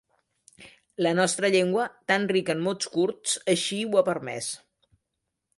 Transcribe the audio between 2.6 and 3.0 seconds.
mots